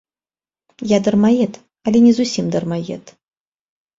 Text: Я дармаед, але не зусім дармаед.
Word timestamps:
Я 0.91 0.97
дармаед, 1.07 1.53
але 1.91 1.97
не 2.05 2.13
зусім 2.19 2.45
дармаед. 2.55 3.03